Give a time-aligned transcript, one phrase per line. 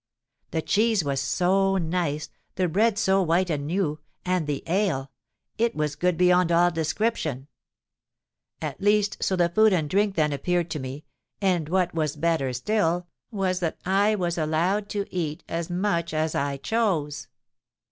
[0.49, 6.51] The cheese was so nice—the bread so white and new,—and the ale—it was good beyond
[6.51, 7.47] all description.
[8.63, 11.05] At least, so the food and drink then appeared to me:
[11.39, 16.33] and what was better still, was that I was allowed to eat as much as
[16.33, 17.27] I chose!